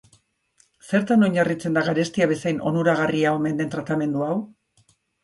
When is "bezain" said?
2.31-2.63